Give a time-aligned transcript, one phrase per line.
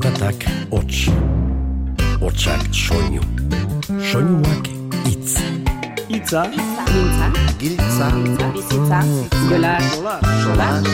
[0.00, 1.10] Zaratak hots,
[2.22, 3.20] hotsak soinu,
[4.00, 4.68] soinuak
[5.10, 5.34] itz.
[6.08, 7.26] Itza, Mintza,
[7.60, 8.06] Giltza,
[8.54, 9.00] bizitza,
[9.50, 9.74] jola,
[10.40, 10.88] solas,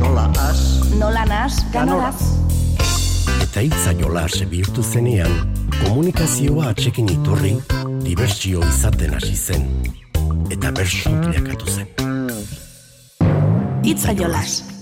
[0.00, 0.62] nola as,
[0.98, 2.18] nola nas, ganolaz.
[3.44, 5.30] Eta itza jolas bihurtu zenean,
[5.84, 7.52] komunikazioa atxekin iturri,
[8.02, 9.70] dibertsio izaten hasi zen.
[10.50, 11.94] Eta bersu bilakatu zen.
[13.86, 14.77] Itza jolas.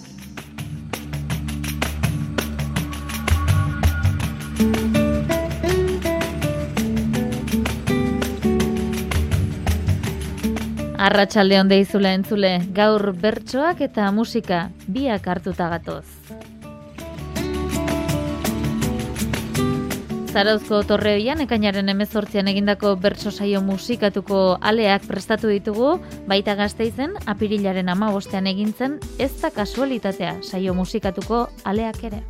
[11.06, 16.02] Arratsalde on deizula entzule, gaur bertsoak eta musika biak hartuta gatoz.
[20.33, 25.95] Zarauzko torreoian ekainaren emezortzian egindako bertso saio musikatuko aleak prestatu ditugu,
[26.27, 32.25] baita gazteizen apirilaren ama bostean egintzen ez da kasualitatea saio musikatuko aleak ere.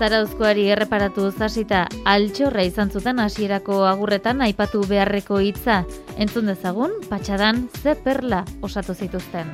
[0.00, 5.82] Zarauzkoari erreparatu zasita altxorra izan zuten hasierako agurretan aipatu beharreko hitza.
[6.16, 9.52] Entzun dezagun, patxadan ze perla osatu zituzten.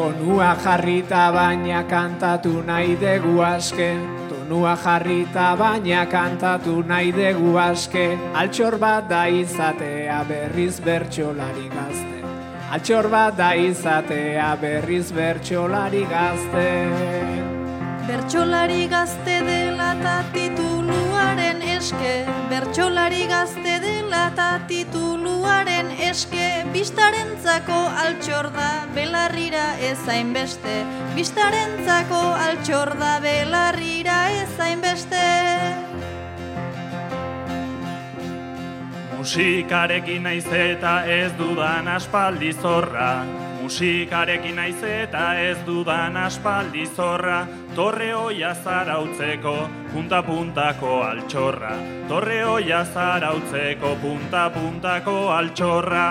[0.00, 3.90] tonua jarrita baina kantatu nahi dugu aske.
[4.30, 8.06] Tonua jarrita baina kantatu nahi dugu aske.
[8.34, 12.19] Altxor bat da izatea berriz bertxolari gazte.
[12.70, 16.66] Altxor bat da izatea berriz bertxolari gazte.
[18.06, 22.14] Bertxolari gazte dela eta tituluaren eske.
[22.52, 26.46] Bertxolari gazte dela eta tituluaren eske.
[26.70, 30.78] Bistarentzako altxor da belarrira ezain beste
[31.18, 35.89] Bistarentzako altxor da belarrira ezain beste
[39.20, 43.08] Musikarekin naiz eta ez dudan aspaldi zorra.
[43.60, 47.42] Musikarekin naiz eta ez dudan aspaldi zorra.
[47.76, 49.52] Torre hoia zarautzeko
[49.92, 51.74] punta-puntako altxorra.
[52.08, 56.08] Torre hoia zarautzeko punta-puntako altxorra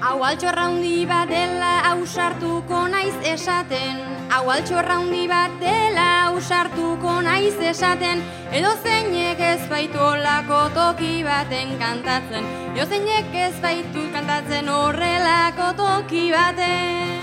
[0.00, 3.98] Hau altxorra handi bat dela ausartuko naiz esaten.
[4.32, 8.22] Hau altxorra handi bat dela ausartuko naiz esaten.
[8.48, 12.48] Edo zeinek ez baitu olako toki baten kantatzen.
[12.72, 17.20] Edo zeinek ez baitu kantatzen horrelako toki baten.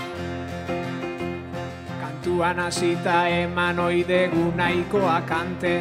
[1.98, 5.80] Kantuan hasita eman oidegu nahikoa kante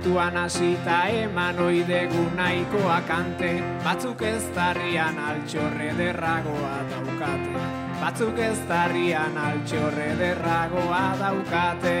[0.00, 3.50] Kantuan hasita eman oidegu nahikoa kante.
[3.84, 7.66] Batzuk ez darrian altxorre derragoa daukate.
[8.00, 11.92] Batzuk ez darrian altxorre derragoa daukate.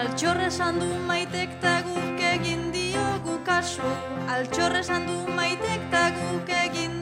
[0.00, 3.94] Altxorre esan du maitek ta guk egin diogu kasu.
[4.26, 6.95] Altxorre esan du maitek ta guk egin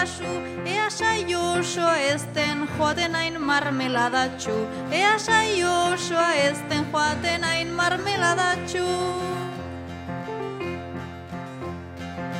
[0.00, 0.32] kasu
[0.64, 4.56] Ea saio osoa ezten joaten hain marmeladatxu
[4.90, 8.86] Ea saio osoa ezten joaten hain marmeladatxu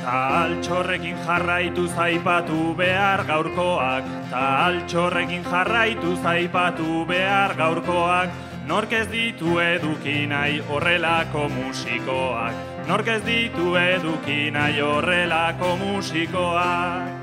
[0.01, 4.07] Ta altxorrekin jarraitu zaipatu behar gaurkoak.
[4.31, 8.33] Ta altxorrekin jarraitu zaipatu behar gaurkoak.
[8.65, 12.67] Nork ez ditu eduki nahi horrelako musikoak.
[12.89, 17.20] Nork ez ditu eduki nahi horrelako musikoak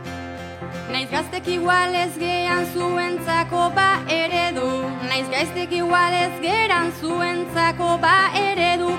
[0.88, 4.68] Naiz gaztek igual ez gean zuentzako ba eredu.
[5.08, 8.90] Naiz gaztek igual ez geran zuentzako ba eredu.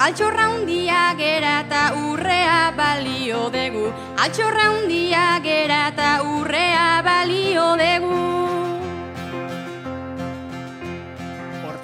[0.00, 3.90] Altxorra hundia gera eta urrea balio degu
[4.24, 6.08] Altxorra hundia gera eta
[6.38, 8.59] urrea balio degu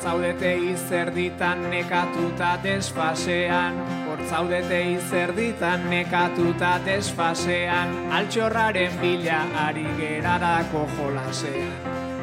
[0.06, 3.75] Hortzaudete izerditan nekatuta desfasean.
[4.06, 7.91] Hortzaudete izerditan nekatuta desfasean.
[8.15, 11.72] Altxorraren bila ari gerarako jolasean.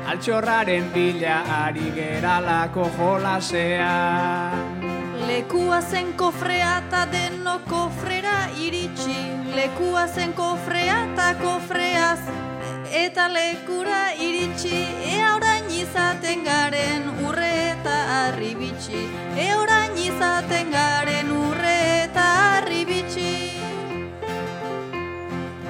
[0.08, 4.80] Altxorraren bila ari geralako jolasean.
[5.28, 9.20] Lekua zen kofrea eta deno kofrera iritsi.
[9.60, 12.20] Lekua zen kofrea eta kofreaz
[12.94, 14.88] eta lekura iritsi.
[15.18, 17.63] Ea orain izaten garen urre
[18.14, 19.02] eta arribitsi
[19.38, 22.26] Ea orain izaten garen urre eta
[22.58, 23.32] arribitsi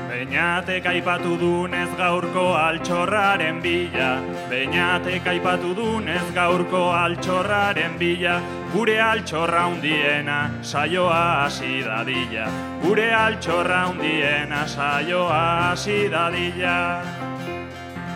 [0.09, 4.11] Beñatek aipatu dunez gaurko altxorraren bila
[4.51, 8.39] Beñatek aipatu dunez gaurko altxorraren bila.
[8.73, 12.47] Gure altxorra hundiena saioa hasi dadila.
[12.85, 17.32] Gure altxorra hundiena saioa hasi dadila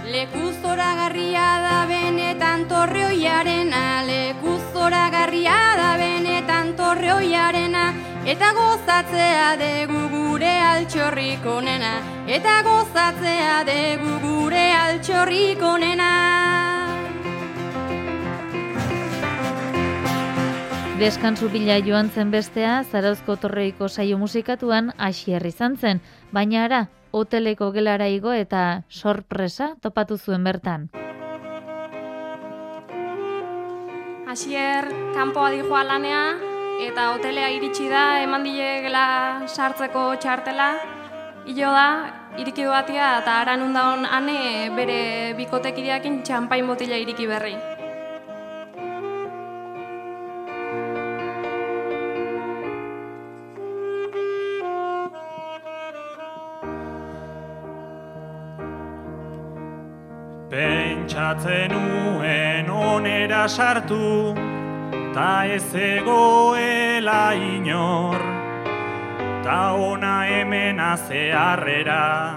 [0.07, 7.81] Lekuzora garria da benetan torreoiarena, lekuzora garria da benetan torreoiarena,
[8.23, 11.91] eta gozatzea degu gure altxorrik onena,
[12.23, 16.11] eta gozatzea degu gure altxorrik onena.
[21.01, 25.99] Deskansu bila joan zen bestea, Zarauzko torreiko saio musikatuan asier izan zen,
[26.31, 26.87] baina ara,
[27.17, 30.89] hoteleko gelara igo eta sorpresa topatu zuen bertan.
[34.27, 34.85] Asier,
[35.15, 36.23] kanpoa dijoa lanea,
[36.83, 39.05] eta hotelea iritsi da, eman dile gela
[39.47, 40.67] sartzeko txartela,
[41.47, 41.87] hilo da,
[42.37, 44.99] iriki duatia, eta aran undaon ane bere
[45.39, 47.55] bikotekideakin txampain botila iriki berri.
[61.07, 64.35] Pentsatzen nuen onera sartu,
[65.15, 68.19] ta ez egoela inor,
[69.41, 72.35] ta ona hemen azearrera,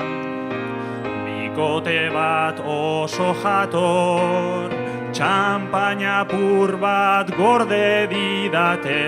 [1.24, 4.70] bikote bat oso jator,
[5.10, 9.02] txampaina pur bat gorde didate,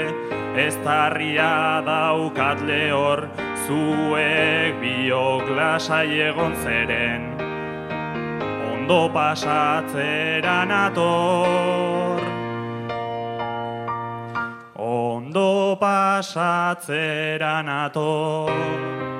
[0.58, 3.28] ez tarria daukat lehor,
[3.62, 7.51] zuek biok lasai egon zeren,
[8.82, 12.20] ondo pasatzera nator.
[14.76, 19.11] Ondo pasatzera nator.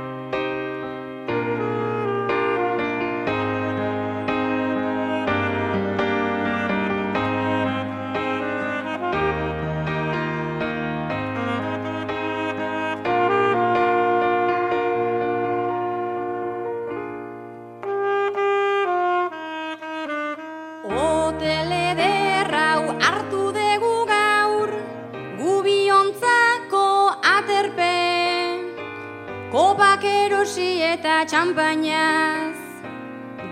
[30.43, 32.57] Kopak erosi eta txampainaz,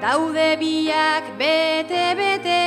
[0.02, 2.64] daude biak bete-bete,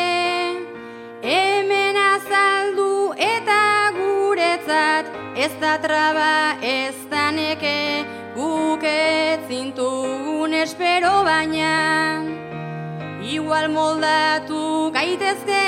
[1.21, 5.05] hemen azaldu eta guretzat,
[5.35, 8.05] ez da traba ez da neke,
[8.35, 8.83] guk
[10.53, 12.23] espero baina.
[13.21, 15.65] Igual moldatu gaitezke.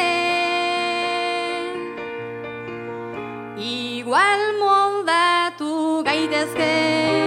[3.58, 7.25] Igual moldatu gaitezke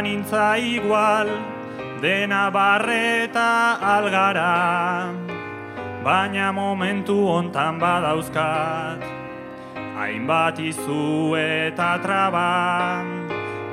[0.00, 1.28] banintza igual,
[2.00, 5.12] dena barreta algara,
[6.02, 9.04] baina momentu hontan badauzkat,
[10.00, 13.04] hainbat izu eta traba,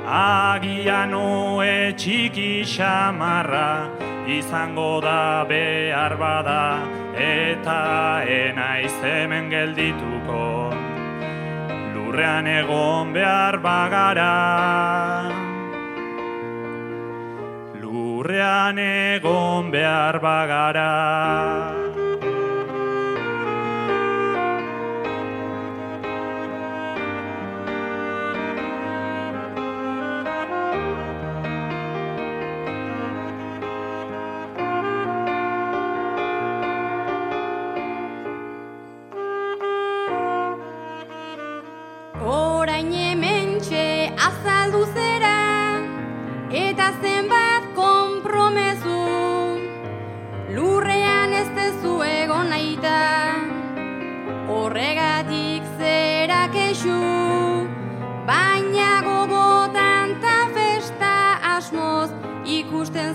[0.04, 3.88] agian oe txiki xamarra,
[4.28, 6.84] izango da behar bada,
[7.16, 10.76] eta enaiz hemen geldituko.
[11.96, 15.27] Lurrean egon behar bagara.
[18.28, 20.88] Lurrean egon behar bagara.
[42.20, 45.38] Orain hementxe azaldu zera
[46.50, 47.17] Eta zenbat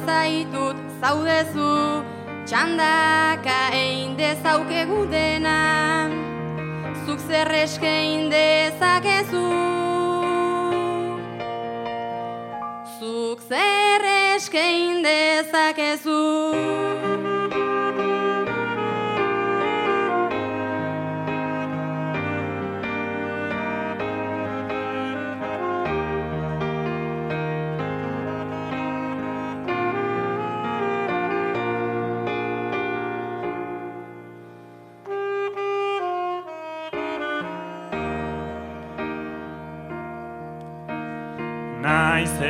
[0.05, 2.03] zaitut zaudezu
[2.43, 5.57] Txandaka egin dezaukegu dena.
[7.05, 9.45] Zuk zer eskein dezakezu?
[12.99, 16.82] Zuk zer eskein dezakezu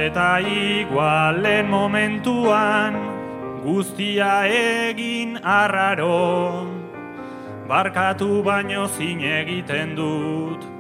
[0.06, 3.00] eta igualen momentuan
[3.64, 6.68] guztia egin arraro.
[7.68, 10.74] Barkatu baino zin egiten dut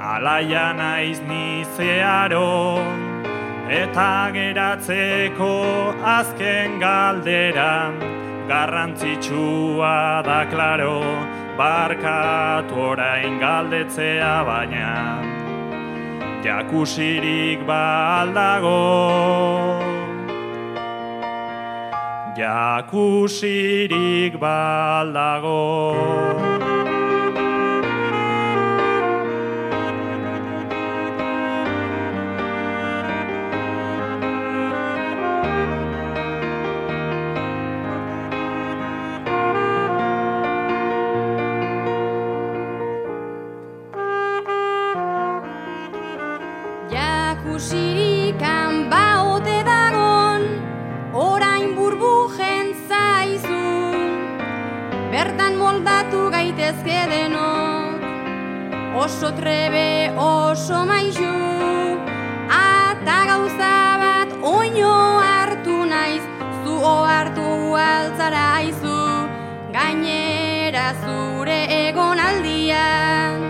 [0.00, 2.80] alaia naiz nizearo
[3.80, 5.52] eta geratzeko
[6.16, 7.72] azken galdera
[8.52, 11.00] garrantzitsua da klaro
[11.60, 15.29] barkatu orain galdetzea baina
[16.44, 18.80] jakusirik baldago
[22.40, 26.69] jakusirik baldago
[47.60, 50.44] Jakusirikan baote dagon,
[51.12, 53.92] orain burbujen zaizu.
[55.12, 58.00] Bertan moldatu gaitezke denok,
[58.96, 61.36] oso trebe, oso maizu.
[62.48, 66.24] Ata gauza bat oino hartu naiz,
[66.64, 68.96] zu hartu altzara aizu.
[69.76, 73.44] Gainera zure egon aldian,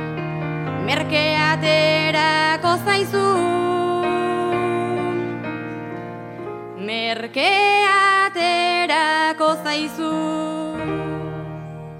[7.10, 10.10] Merkeaterako zaizu.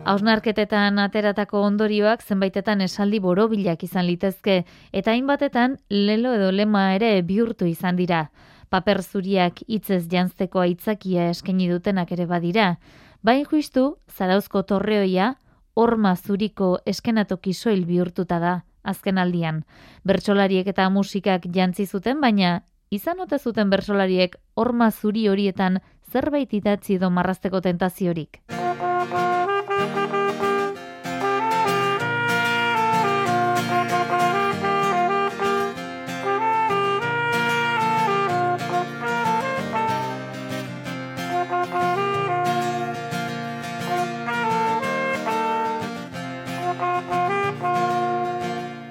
[0.06, 4.62] Hausnarketetan ateratako ondorioak zenbaitetan esaldi borobilak izan litezke,
[4.94, 8.30] eta hainbatetan lelo edo lema ere bihurtu izan dira.
[8.70, 12.78] Paper zuriak hitzez jantzeko aitzakia eskaini dutenak ere badira.
[13.26, 15.34] Bain juistu, zarauzko torreoia,
[15.74, 19.64] horma zuriko eskenatoki soil bihurtuta da, azken aldian.
[20.06, 25.78] Bertsolariek eta musikak jantzi zuten, baina izan ote zuten bersolariek horma zuri horietan
[26.12, 28.42] zerbait idatzi edo marrazteko tentaziorik.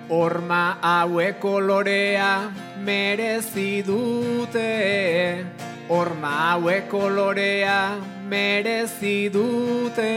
[0.10, 2.32] Horma hauek kolorea
[2.86, 5.46] merezi dute
[5.90, 7.98] Horma hauek kolorea
[8.30, 10.14] merezi dute.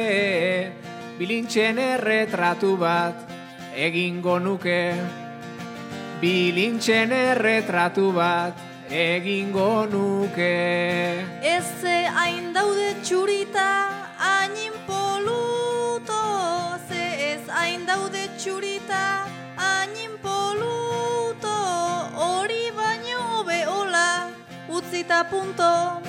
[1.19, 3.29] Bilintxen erretratu bat
[3.77, 4.83] egingo nuke
[6.23, 8.55] Bilintxen erretratu bat
[8.93, 10.55] egingo nuke.
[11.43, 14.02] Eze hain daude txurita
[25.03, 26.01] utzita punto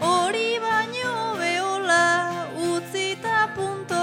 [0.00, 4.02] Hori baino beola utzita punto.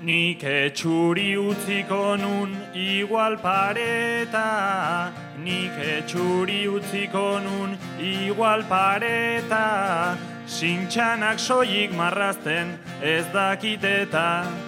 [0.00, 5.12] Nik etxuri utziko nun igual pareta
[5.44, 10.16] Nik etxuri utziko nun igual pareta.
[10.46, 14.67] Sintxanak soilik marrazten ez dakiteta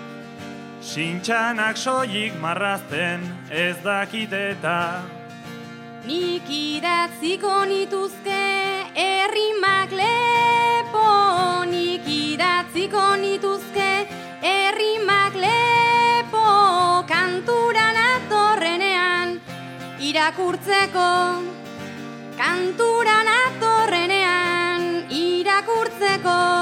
[0.80, 3.20] Sintxanak soilik marrazten
[3.50, 5.02] ez dakiteta
[6.08, 8.40] Nik idatziko nituzke
[8.96, 11.08] errimak lepo
[11.68, 13.90] Nik idatziko nituzke
[14.40, 16.46] errimak lepo
[17.10, 19.40] Kanturan atorrenean
[20.10, 21.10] irakurtzeko.
[22.40, 24.82] Kanturan atorrenean
[25.12, 26.59] irakurtzeko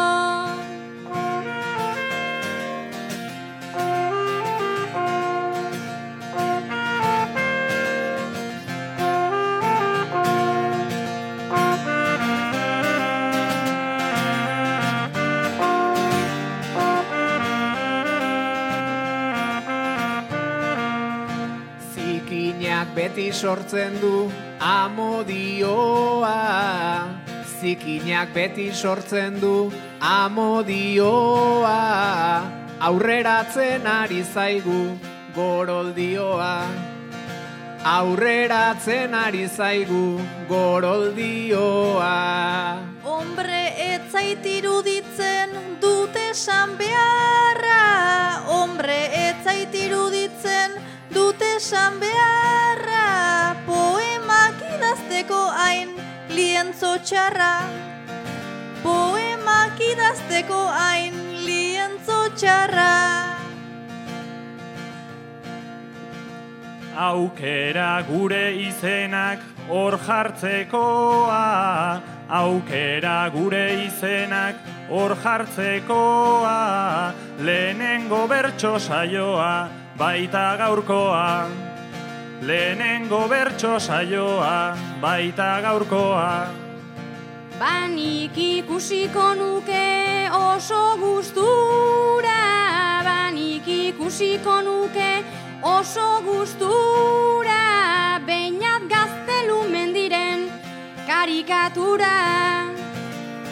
[23.18, 24.30] beti sortzen du
[24.62, 26.34] amodioa.
[27.60, 31.72] Zikinak beti sortzen du amodioa.
[32.78, 34.98] Aurreratzen ari zaigu
[35.34, 36.62] goroldioa.
[37.82, 42.14] Aurreratzen ari zaigu goroldioa.
[43.02, 45.50] Hombre etzait iruditzen
[45.82, 47.82] dute esan beharra.
[48.46, 50.70] Hombre etzait iruditzen
[51.10, 52.77] dute esan beharra
[55.18, 55.88] idazteko hain
[56.30, 57.66] lientzo txarra
[58.82, 63.34] Poemak idazteko hain lientzo txarra
[66.94, 71.42] aukera gure izenak hor jartzekoa,
[72.28, 74.56] aukera gure izenak
[74.90, 76.58] hor jartzekoa,
[77.38, 81.67] lehenengo bertso saioa baita gaurkoa.
[82.40, 86.46] Lehenengo bertso saioa baita gaurkoa.
[87.58, 95.24] Banik ikusiko nuke oso gustura, banik ikusiko nuke
[95.62, 100.46] oso gustura, beinat gaztelu mendiren
[101.06, 102.70] karikatura,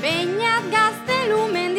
[0.01, 1.76] beinat gaztelu mendiren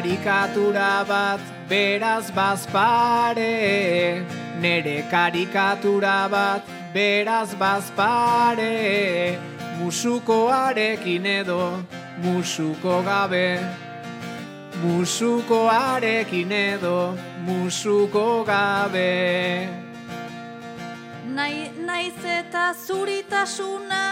[0.00, 4.24] karikatura bat beraz bazpare.
[4.60, 6.62] Nere karikatura bat
[6.94, 9.38] beraz bazpare.
[9.78, 11.84] Musukoarekin edo
[12.22, 13.60] musuko gabe.
[14.82, 17.14] Musukoarekin edo
[17.44, 19.68] musuko gabe.
[21.26, 24.02] Nai, naiz eta zuritasuna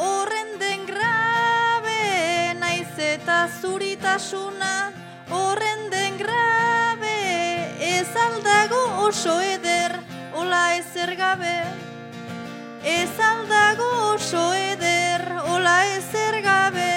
[0.00, 2.02] horren den grabe.
[2.58, 5.03] Naiz eta zuritasuna
[5.34, 6.44] horren den grabe
[7.80, 9.92] Ez aldago oso eder,
[10.32, 11.56] ola ezer gabe.
[12.84, 15.22] Ez aldago oso eder,
[15.52, 16.92] ola ezer gabe.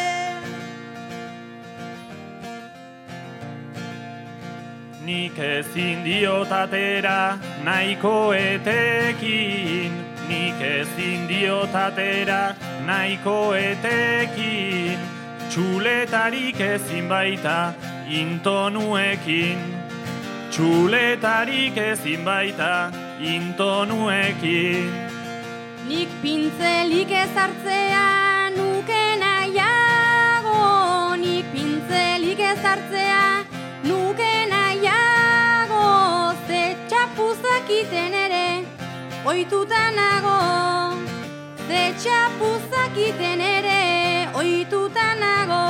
[5.08, 9.94] Nik ezin diot atera nahiko etekin,
[10.28, 12.42] nik ezin diot atera
[12.86, 15.00] nahiko etekin,
[15.50, 17.74] txuletarik ezin baita
[18.20, 19.60] intonuekin,
[20.52, 24.92] txuletarik ezin baita intonuekin.
[25.88, 28.08] Nik pintzelik ezartzea
[28.58, 30.64] nuke nahiago,
[31.24, 33.24] nik pintzelik ezartzea
[33.88, 35.86] nuke nahiago,
[36.48, 38.48] ze txapuzakiten ere
[39.26, 40.38] oituta nago,
[41.68, 43.77] ze txapuzakiten ere
[44.48, 45.66] oituta nago.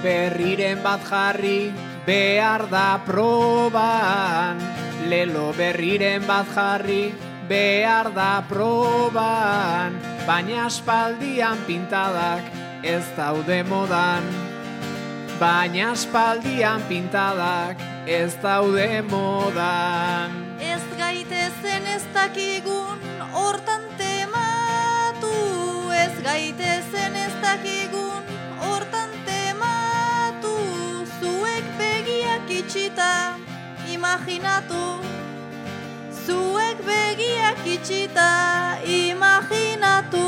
[0.00, 1.68] Berriren bat jarri
[2.06, 4.69] behar da proban
[5.10, 7.10] Lelo berriren bat jarri
[7.50, 9.96] behar da proban
[10.26, 12.46] Baina aspaldian pintadak
[12.86, 14.28] ez daude modan.
[15.40, 20.38] Baina aspaldian pintadak ez daude modan.
[20.60, 23.02] Ez gaitezen ez dakigun
[23.34, 25.34] hortan tematu
[26.04, 28.22] Ez gaitezen ez dakigun
[28.62, 30.56] hortan tematu
[31.18, 33.49] Zuek begiak itxita
[34.00, 35.04] imaginatu
[36.08, 38.32] Zuek begiak itxita
[38.88, 40.24] imaginatu.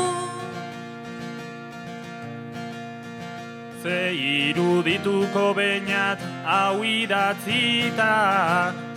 [3.81, 8.13] Ze irudituko bainat hau idatzita,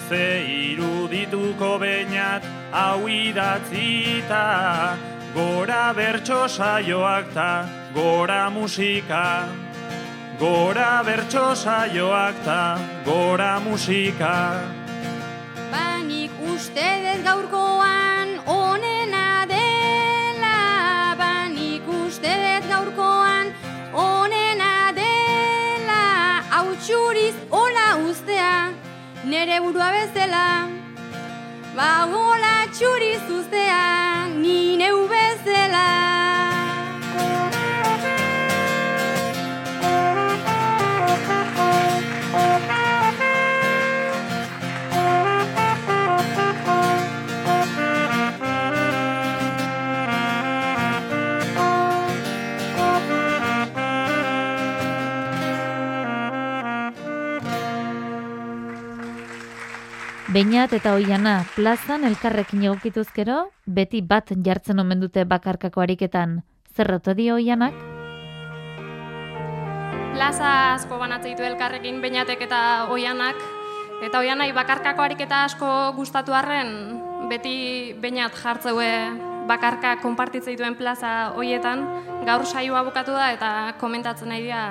[0.08, 4.44] ze irudituko bainat hau idatzita,
[5.34, 9.48] gora bertso saioak ta, gora musika,
[10.38, 14.60] gora bertso saioak ta, gora musika.
[15.72, 20.58] Banik uste dez gaurkoan onena dela,
[21.18, 23.52] banik uste dez gaurkoan
[23.92, 26.02] onena dela,
[26.50, 28.72] hau txuriz hola ustea,
[29.24, 30.68] nere burua bezala.
[31.76, 36.15] Ba hola txuriz ustea, ni neu bezala.
[60.36, 63.36] Beinat eta oiana plazan elkarrekin egokituzkero,
[63.72, 66.34] beti bat jartzen omen dute bakarkako ariketan.
[66.76, 67.78] Zerroto dio oianak?
[70.12, 72.58] Plaza asko banatzen ditu elkarrekin beinatek eta
[72.92, 73.40] oianak.
[74.04, 76.74] Eta oianai bakarkako ariketa asko gustatu arren,
[77.30, 78.90] beti bainat jartzeue
[79.48, 81.86] bakarka konpartitzei duen plaza hoietan,
[82.28, 84.66] gaur saioa bukatu da eta komentatzen nahi dira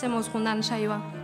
[0.00, 1.23] zemuz jundan saioa.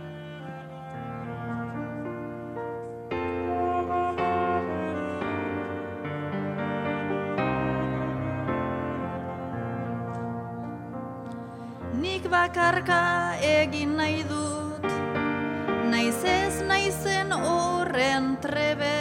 [12.31, 14.87] Bakarka egin nahi dut.
[15.91, 18.99] Naiz ez naizen horren trebe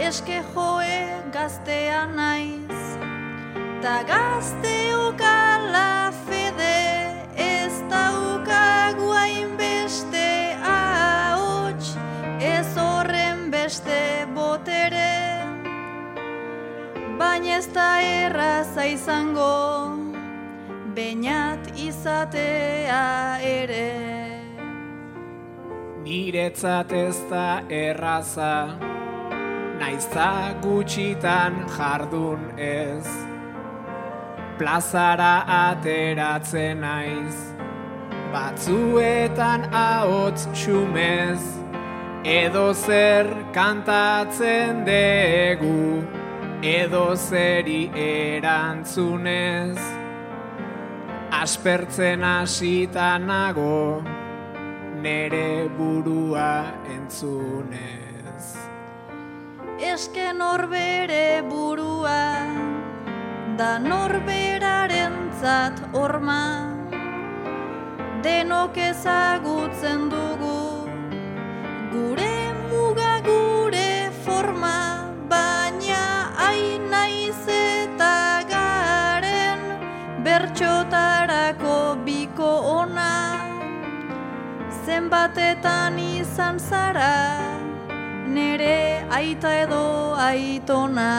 [0.00, 0.96] Eske joe
[1.32, 2.80] gaztea naiz.
[3.84, 6.78] Ta gazte ukala fede
[7.36, 11.92] Ez daukagu hainbeste ahots.
[12.40, 14.00] Ez horren beste
[14.34, 15.44] botere
[17.18, 19.95] Baina ez da erraza izango
[20.96, 23.92] Beñat izatea ere
[26.00, 28.78] Niretzat ez da erraza,
[29.76, 33.04] naizta gutxitan jardun ez.
[34.56, 37.36] Plazara ateratzen naiz,
[38.32, 41.44] batzuetan ahots xumez,
[42.24, 46.00] edo zer kantatzen degu,
[46.62, 49.95] edo zeri erantzunez.
[51.36, 54.02] Aspertzen hasita nago,
[55.02, 58.06] nere burua entzunez.
[59.78, 62.46] Eske norbere burua
[63.58, 66.72] Da norberarentzat horma
[68.24, 70.88] Denok ezagutzen dugu
[71.92, 72.45] Gure
[84.96, 87.36] Zenbatetan izan zara
[88.32, 91.10] Nere aita edo aitona.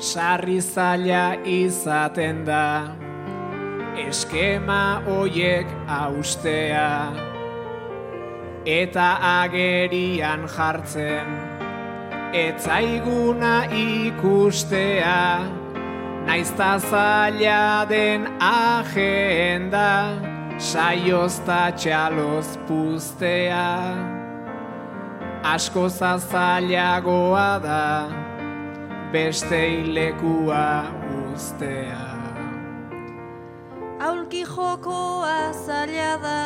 [0.00, 2.88] Sarri zaila izaten da,
[4.00, 5.68] eskema hoiek
[6.00, 6.88] austea,
[8.80, 11.38] eta agerian jartzen,
[12.46, 15.18] etzaiguna ikustea,
[16.24, 19.90] naizta zaila den agenda,
[20.58, 23.68] saioz ta txaloz puztea.
[25.44, 28.08] Asko zazailagoa da,
[29.12, 29.62] beste
[29.96, 30.84] lekua
[31.32, 32.14] ustea.
[34.00, 36.40] Aulki jokoa zaila da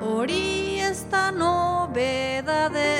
[0.00, 2.92] Hori ez da nobedade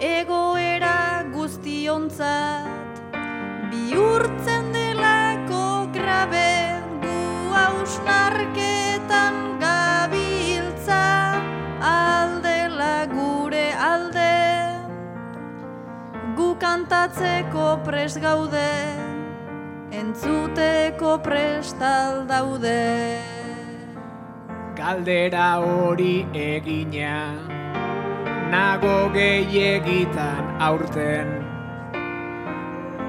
[0.00, 3.02] Egoera guztiontzat
[3.72, 6.49] Bihurtzen delako grabe
[16.70, 18.70] kantatzeko pres gaude
[20.00, 23.18] entzuteko prestal daude.
[24.78, 27.16] Galdera hori egina,
[28.54, 31.34] nago gehiagitan aurten.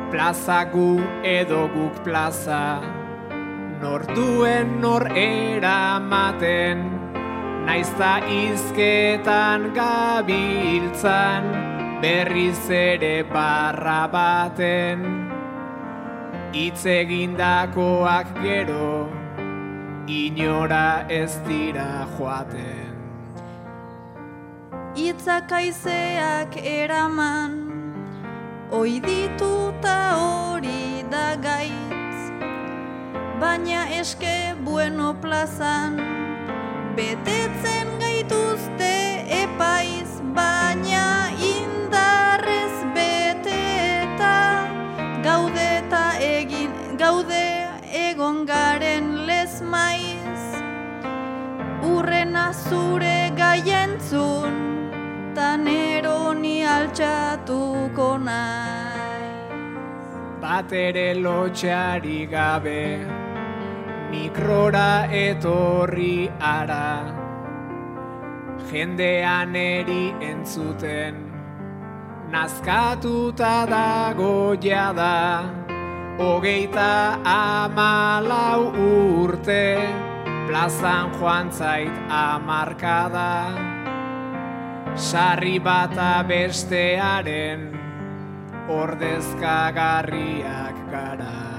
[0.10, 0.90] Plaza gu
[1.22, 2.82] edo guk plaza,
[3.84, 6.88] nor duen nor eramaten,
[7.70, 11.71] naizta izketan gabiltzan,
[12.02, 15.04] berriz ere barra baten.
[16.54, 19.08] Itz egindakoak gero,
[20.08, 22.98] inora ez dira joaten.
[24.98, 27.54] Itzak aizeak eraman,
[28.80, 32.20] oi dituta hori da gaitz.
[33.40, 34.36] Baina eske
[34.66, 35.96] bueno plazan,
[36.98, 38.92] betetzen gaituzte
[39.44, 41.01] epaiz, baina
[52.54, 54.54] zure gaientzun,
[55.36, 59.12] tan eroni altxatuko nahi.
[60.42, 63.06] Bat ere lotxeari gabe,
[64.12, 67.16] mikrora etorri ara.
[68.72, 71.16] Jendean eri entzuten,
[72.32, 75.18] nazkatuta dago jada,
[76.18, 79.68] hogeita amalau urte,
[80.48, 83.52] plazan joan zait amarkada.
[84.96, 87.80] Sarri bata bestearen,
[88.68, 91.51] ordezkagarriak gara.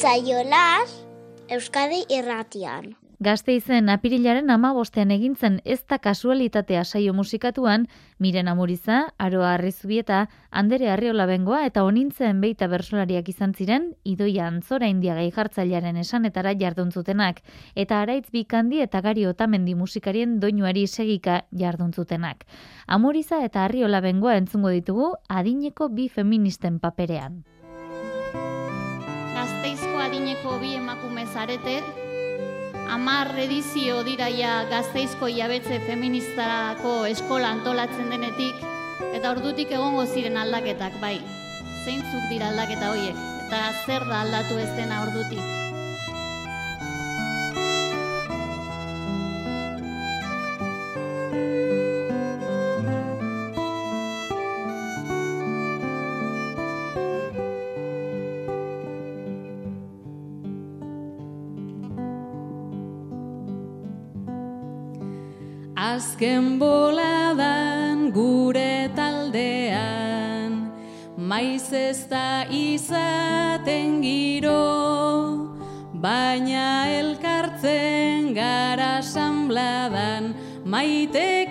[0.00, 0.88] Itzaiolas
[1.52, 2.94] Euskadi irratian.
[3.20, 7.84] Gazteizen apirilaren amabostean egintzen ez da kasualitatea saio musikatuan,
[8.16, 14.88] Miren Amuriza, Aroa Arrizubieta, Andere Arriola Bengoa eta onintzen beita bersolariak izan ziren, idoia antzora
[14.88, 17.44] indiagai jartzailearen esanetara jarduntzutenak,
[17.76, 22.48] eta araitz bikandi eta gari otamendi musikarien doinuari segika jarduntzutenak.
[22.86, 27.42] Amuriza eta Arriola Bengoa entzungo ditugu adineko bi feministen paperean.
[30.40, 31.82] Adineko bi emakume zarete,
[32.88, 38.56] amar edizio diraia gazteizko jabetze feministarako eskola antolatzen denetik,
[39.12, 41.18] eta ordutik egongo ziren aldaketak, bai,
[41.84, 45.69] zeintzuk dira aldaketa horiek, eta zer da aldatu ez dena ordutik.
[66.20, 70.68] Azken boladan gure taldean,
[71.16, 75.48] maiz ez da izaten giro,
[75.96, 80.34] baina elkartzen gara sanbladan,
[80.66, 81.48] maite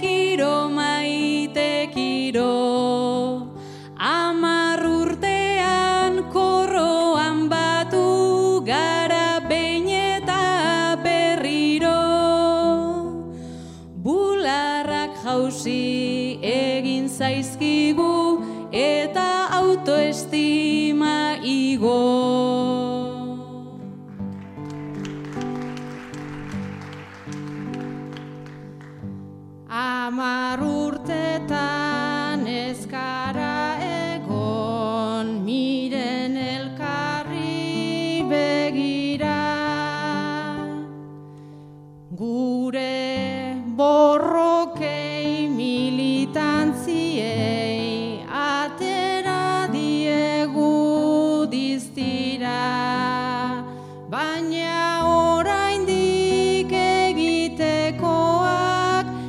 [54.09, 57.99] Baina oraindik egitekoak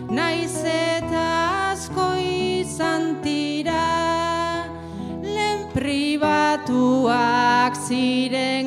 [0.08, 1.24] naiz eta
[1.72, 3.84] asko izan tira.
[5.20, 8.59] Lehen pribatuak ziren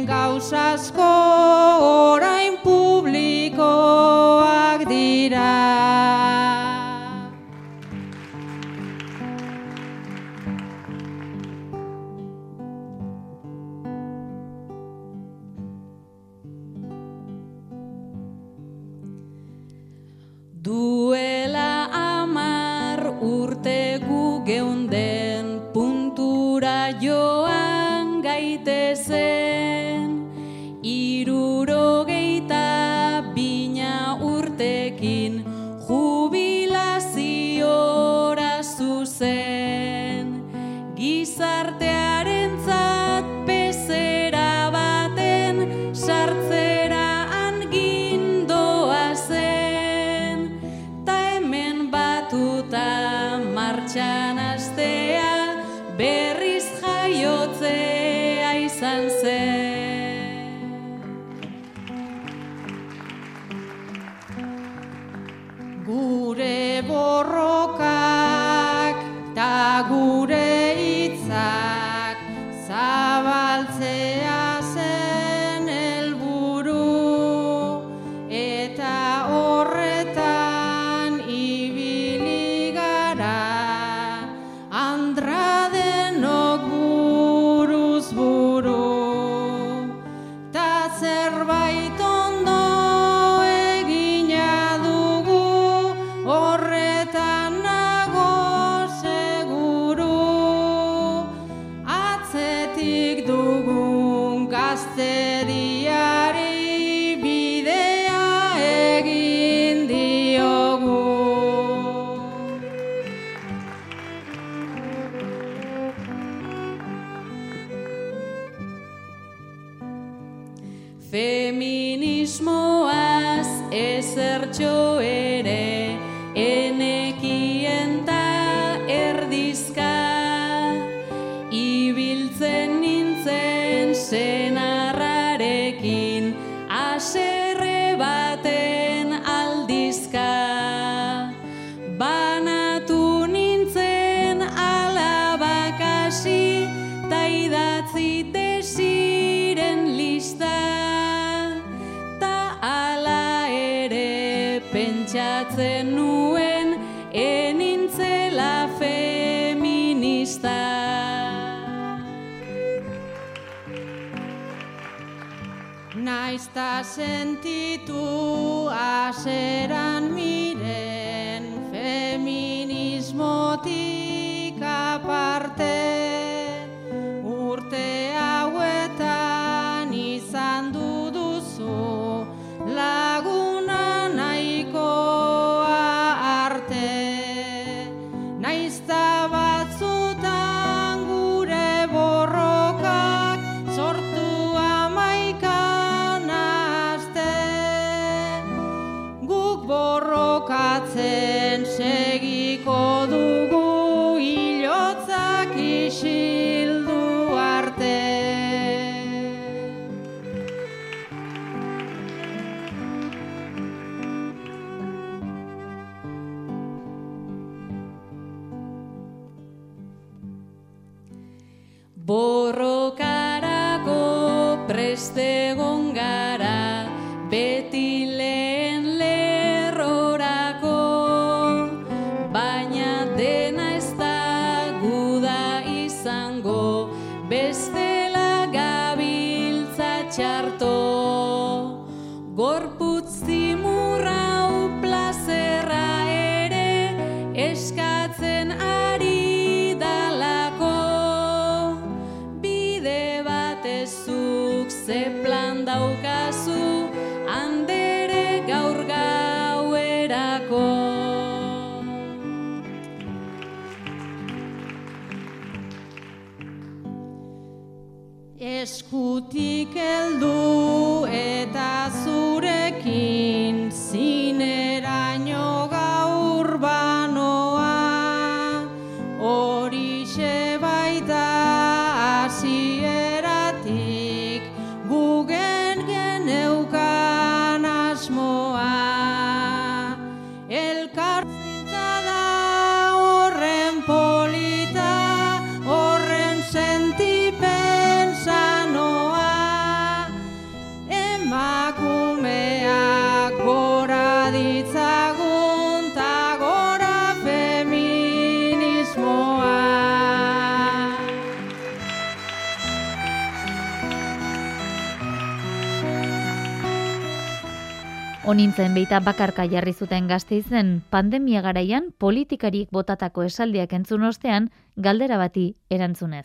[318.34, 324.48] Onintzen beita bakarka jarri zuten gazteizen pandemia garaian politikariek botatako esaldiak entzun ostean
[324.88, 326.24] galdera bati erantzunez.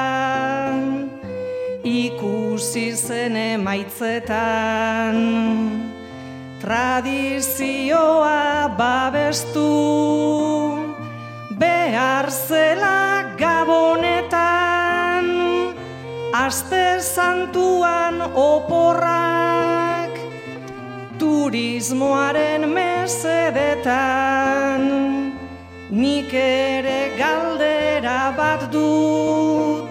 [1.85, 5.17] ikusi zen emaitzetan.
[6.63, 8.41] Tradizioa
[8.79, 9.67] babestu
[11.61, 15.27] behar zela gabonetan.
[16.33, 20.17] Aste santuan oporrak
[21.21, 24.37] turismoaren mesedetan
[25.91, 29.91] nik ere galdera bat dut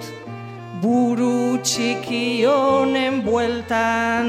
[0.81, 4.27] buru txiki honen bueltan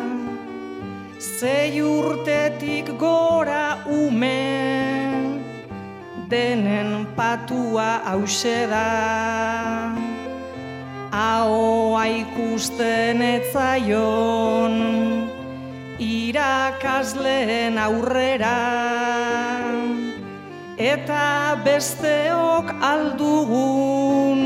[1.18, 5.41] zei urtetik gora ume,
[6.29, 9.95] denen patua hause da.
[11.12, 14.79] Ahoa ikusten etzaion,
[15.99, 18.59] irakasleen aurrera,
[20.83, 24.41] eta besteok aldugun,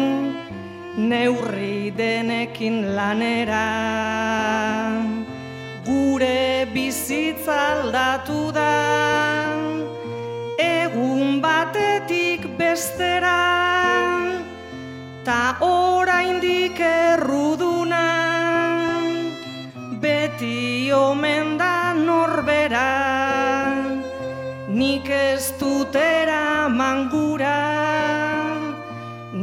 [1.08, 3.64] neurri denekin lanera.
[5.86, 8.74] Gure bizitza aldatu da,
[10.60, 13.40] egun batetik bestera,
[15.24, 18.04] ta oraindik erruduna,
[20.04, 23.15] beti omen da norbera,
[24.86, 27.58] nik ez dutera mangura,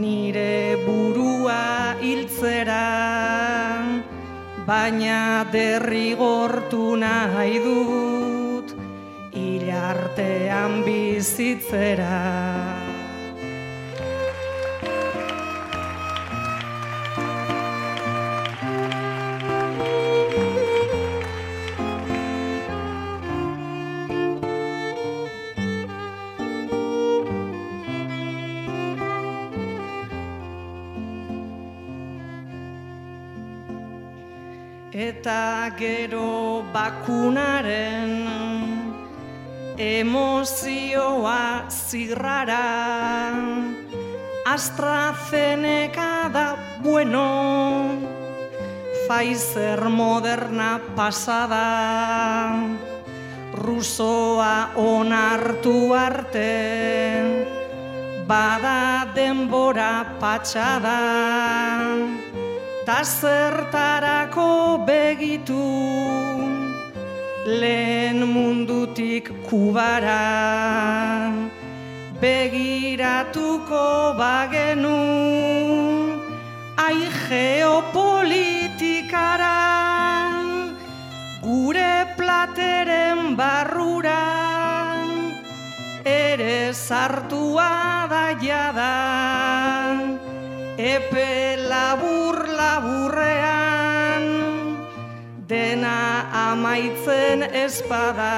[0.02, 2.86] nire burua hiltzera,
[4.70, 8.72] baina derrigortu nahi dut,
[9.36, 12.73] hilartean bizitzera.
[35.24, 38.28] Eta gero bakunaren
[39.80, 43.32] emozioa zirrara.
[44.44, 48.04] AstraZeneca da bueno
[49.08, 52.60] Pfizer moderna pasada.
[53.56, 56.52] Rusoa onartu arte
[58.28, 61.00] Bada denbora patxada
[62.84, 65.56] Ta zertarako begitu
[67.48, 71.32] lehen mundutik kubara.
[72.20, 75.00] Begiratuko bagenu
[76.76, 79.64] ai geopolitikara
[81.40, 84.28] gure plateren barrura.
[86.04, 88.92] Ere sartua da jada
[90.78, 91.43] epe
[96.54, 98.34] amaitzen espada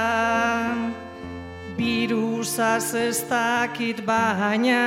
[1.76, 4.84] birusaz ez dakit baina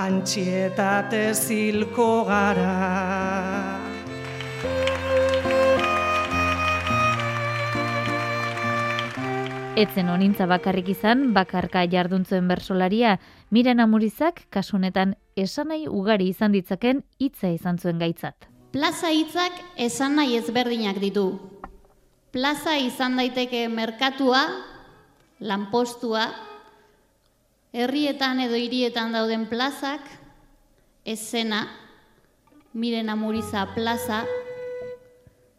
[0.00, 2.72] antxietate zilko gara.
[9.76, 13.18] Etzen onintza bakarrik izan, bakarka jarduntzuen bersolaria,
[13.52, 18.48] miren amurizak kasunetan esanai ugari izan ditzaken hitza izan zuen gaitzat.
[18.72, 21.26] Plaza hitzak esan nahi ezberdinak ditu.
[22.36, 24.42] Plaza izan daiteke merkatua,
[25.40, 26.26] lanpostua,
[27.72, 30.04] herrietan edo hirietan dauden plazak,
[31.08, 31.62] esena,
[32.76, 34.20] miren amuriza plaza,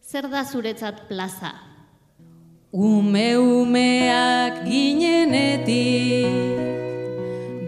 [0.06, 1.56] zer da zuretzat plaza?
[2.70, 6.30] Ume umeak ginenetik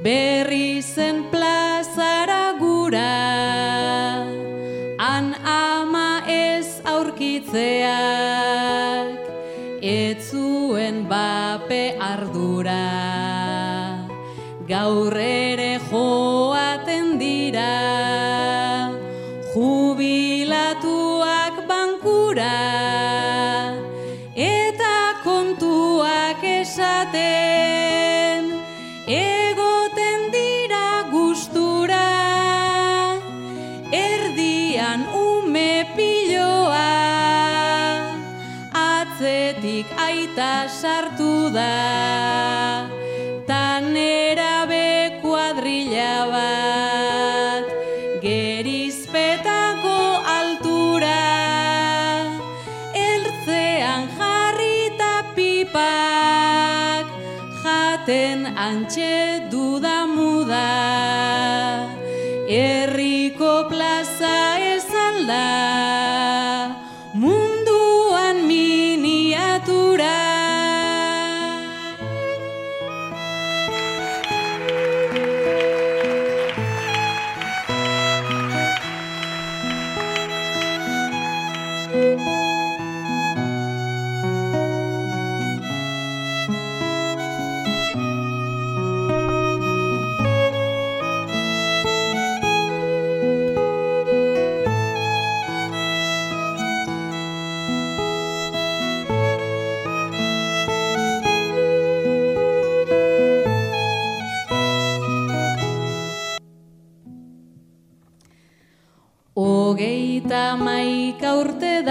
[0.05, 3.78] berri zen plazara gura
[12.10, 12.86] ardura.
[14.70, 17.76] Gaur ere joaten dira
[19.53, 22.60] jubilatuak bankura
[24.49, 28.41] eta kontuak esaten.
[29.20, 32.05] Egoten dira gustura
[34.05, 36.18] erdian ume piloa
[39.97, 42.98] aita sartu da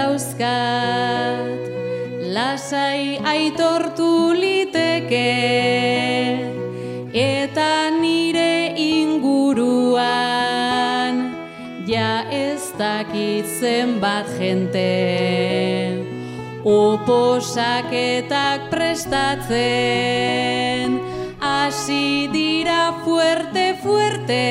[0.09, 1.61] dauzkat
[2.33, 5.33] Lasai aitortu liteke
[7.13, 10.05] Eta nire inguruan
[11.89, 14.85] Ja ez dakit zenbat jente.
[16.61, 19.57] Oposaketak prestatzen
[21.41, 24.48] Hasi dira fuerte, fuerte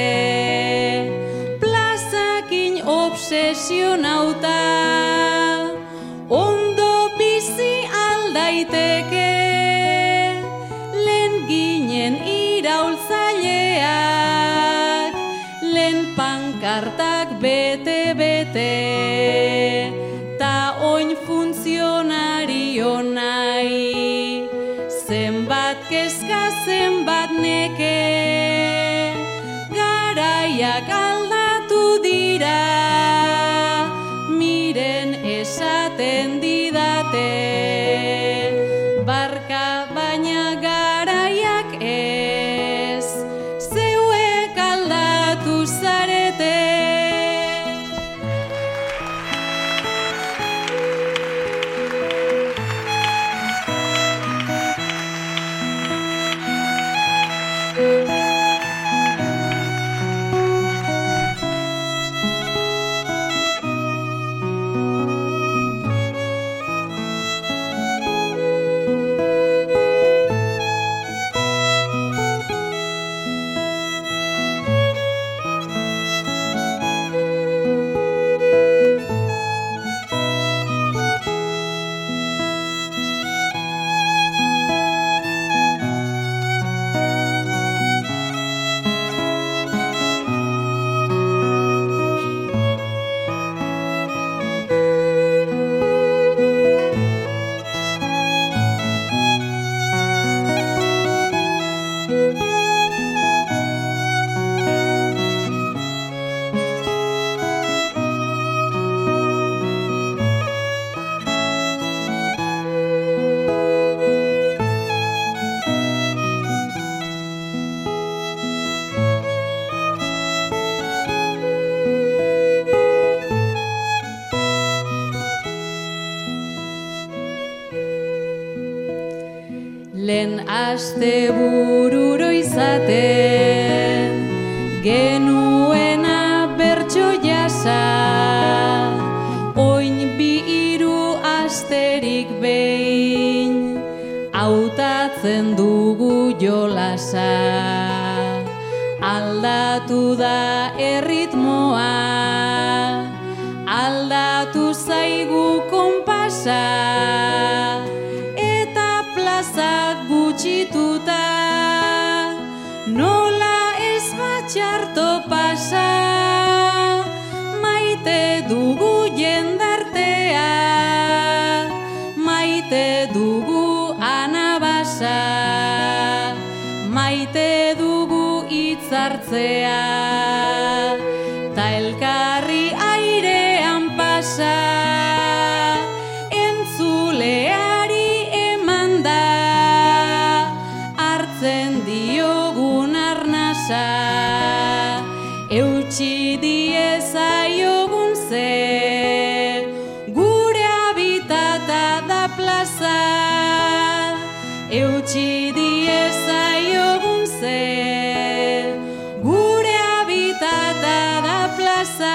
[205.09, 208.77] Eutxi diezaiogun ze
[209.23, 212.11] Gure habitata da plaza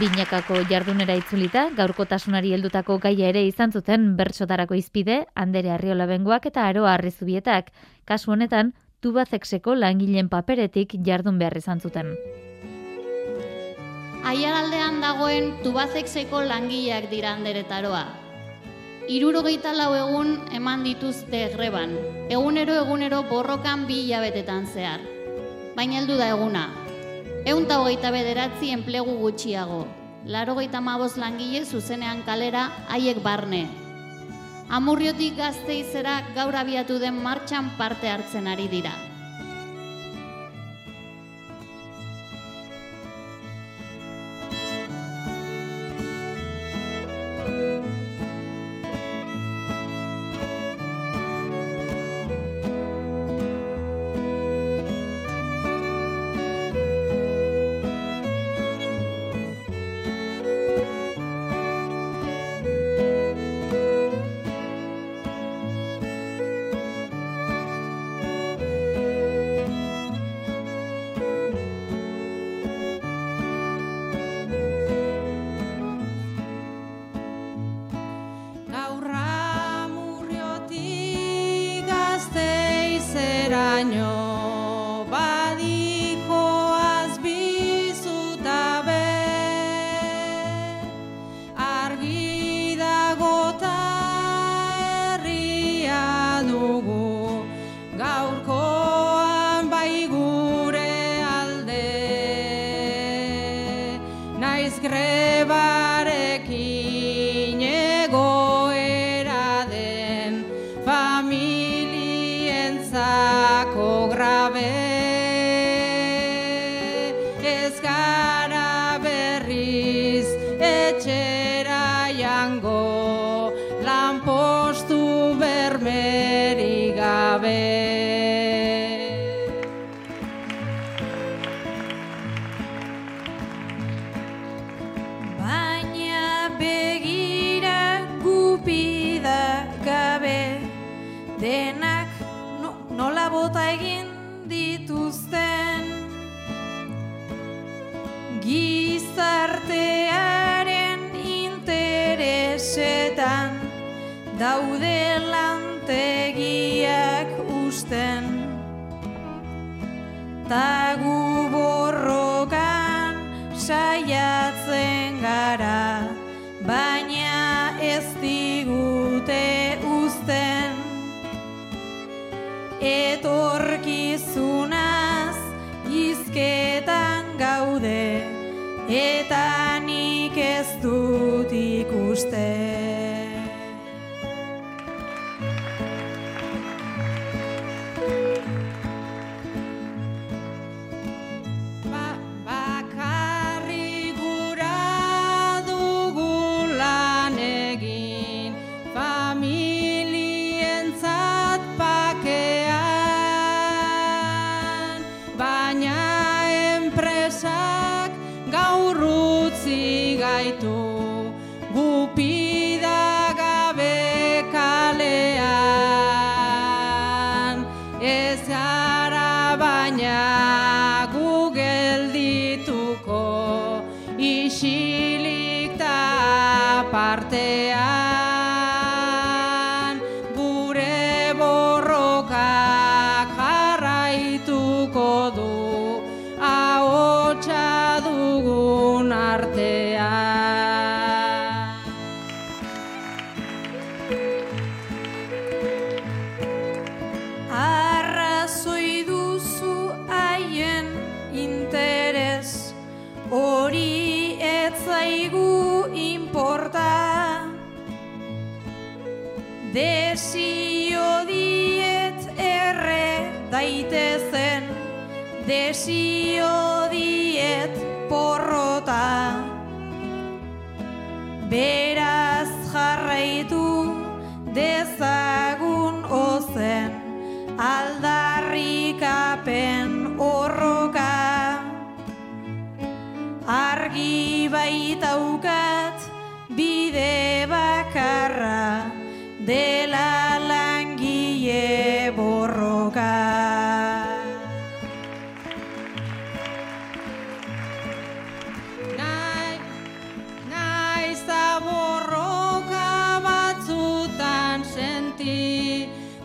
[0.00, 6.64] Binakako jardunera itzulita, gaurkotasunari heldutako gaia ere izan zuten bertsotarako izpide, Andere Arriola Bengoak eta
[6.70, 7.68] Aroa Arrizubietak.
[8.06, 8.72] Kasu honetan,
[9.02, 12.14] tubazexeko langileen paperetik jardun behar izan zuten.
[14.24, 18.06] Aiaraldean dagoen tubazexeko langileak dira anderetaroa.
[19.08, 21.94] Irurogeita lau egun eman dituzte greban,
[22.28, 25.00] egunero egunero borrokan bi hilabetetan zehar.
[25.78, 26.66] Baina heldu da eguna,
[27.48, 29.86] Eun eta hogeita bederatzi enplegu gutxiago.
[30.26, 30.82] Laro geita
[31.16, 33.66] langile zuzenean kalera haiek barne.
[34.68, 39.07] Amurriotik gazteizera gaur abiatu den martxan parte hartzen ari dira.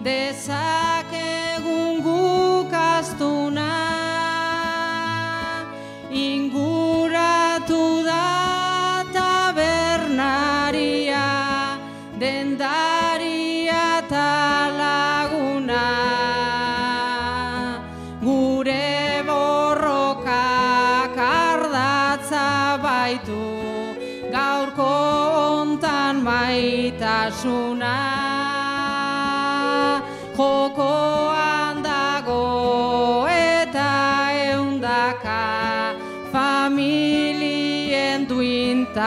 [0.04, 0.63] de esa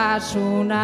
[0.07, 0.83] duintasuna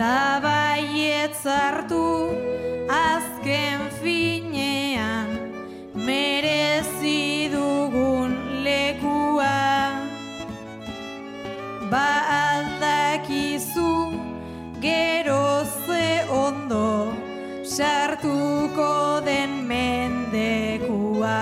[0.00, 2.32] Ta baietz hartu
[2.88, 5.28] azken finean
[6.06, 8.32] merezi dugun
[8.64, 9.58] lekua.
[11.92, 12.10] Ba
[12.46, 13.92] aldakizu
[14.80, 16.08] gero ze
[16.44, 16.88] ondo
[17.76, 21.40] sartuko den mendekua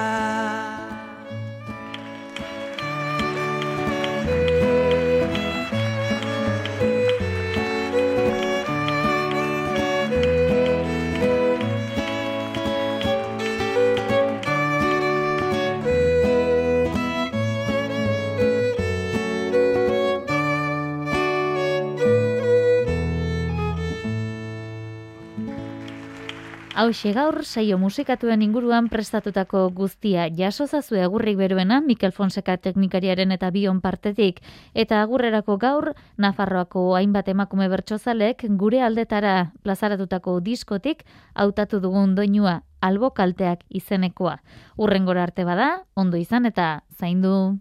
[26.79, 33.81] Hau gaur saio musikatuen inguruan prestatutako guztia jasozazu agurrik beruena Mikel Fonseca teknikariaren eta bion
[33.81, 34.39] partetik
[34.75, 41.03] eta agurrerako gaur Nafarroako hainbat emakume bertsozalek gure aldetara plazaratutako diskotik
[41.35, 44.39] hautatu dugun doinua albokalteak izenekoa.
[44.79, 47.59] Urrengora arte bada, ondo izan eta zaindu.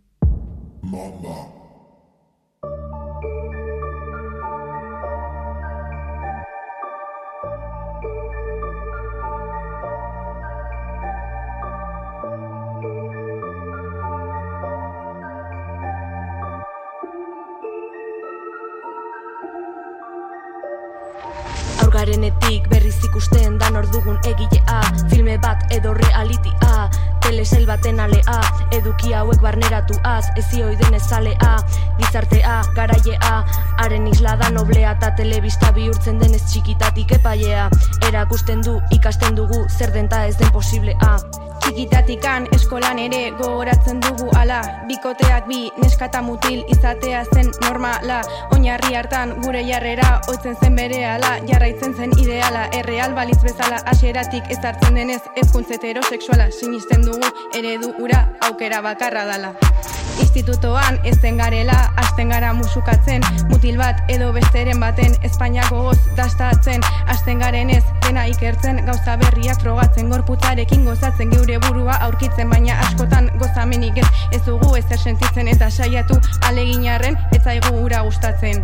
[0.84, 1.58] Mama.
[21.98, 24.82] Garenetik berriz ikusten dan ordugun egilea.
[25.10, 26.90] Filme bat edo realitia
[27.26, 28.38] Telesel baten alea.
[28.78, 31.56] Eduki hauek barneratu az Ezi oiden ezalea
[31.98, 33.34] Gizartea, garaiea
[33.78, 37.70] Haren isla da noblea Ta telebista bihurtzen denez txikitatik epaiea
[38.08, 41.18] Erakusten du, ikasten dugu Zer denta ez den posiblea
[41.68, 44.62] Txikitatikan eskolan ere gogoratzen dugu ala.
[44.88, 48.22] Bikoteak bi neskata mutil izatea zen normala.
[48.56, 51.36] Oinarri hartan gure jarrera oitzen zen bere ala.
[51.52, 53.84] Jarraitzen zen ideala erreal balitz bezala.
[53.92, 59.58] Aseratik ez hartzen denez ezkuntz heteroseksuala Sinisten dugu eredu ura aukera bakarra dala
[60.20, 66.84] Institutoan ez den garela, azten gara musukatzen Mutil bat edo besteren baten Espainiako goz dastatzen
[67.08, 73.30] Azten garen ez dena ikertzen Gauza berriak frogatzen gorputarekin gozatzen Geure burua aurkitzen baina askotan
[73.40, 74.08] gozamenik ez.
[74.32, 78.64] Ez dugu ez sentitzen eta saiatu aleginarren ez zaigu ura gustatzen.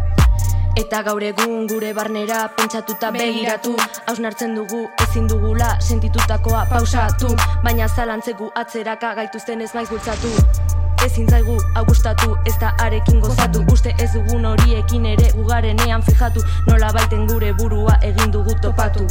[0.80, 3.76] Eta gaur egun gure barnera pentsatuta begiratu.
[4.08, 11.58] Hausnartzen dugu ezin dugula sentitutakoa pausatu Baina zalantzegu atzeraka gaituzten ez maiz bultzatu ezin zaigu
[11.76, 13.64] augustatu ez da arekin gozatu.
[13.72, 19.08] Uste ez dugun horiekin ere ugarenean fijatu nola baiten gure burua egin dugu topatu.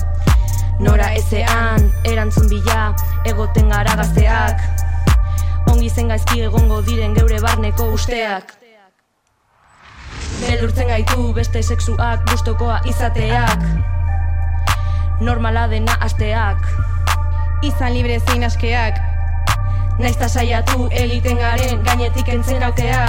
[0.81, 2.95] Nora ezean erantzun bila
[3.29, 4.65] egoten gara gazteak.
[5.71, 8.57] Ongi zen gaizki egongo diren geure barneko usteak.
[10.43, 13.69] Belurtzen gaitu beste sexuak gustokoa izateak.
[15.21, 16.67] Normala dena asteak.
[17.63, 19.12] Izan libre zein askeak
[20.03, 23.05] Naizta saiatu eliten garen gainetik entzen aukea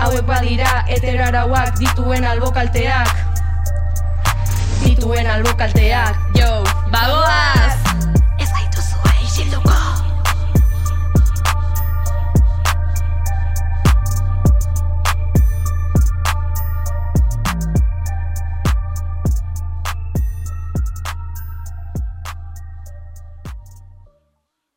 [0.00, 3.12] Hauek badira eterarauak dituen albokalteak
[4.80, 6.50] Dituen albokalteak, jo,
[6.88, 7.89] bagoaz!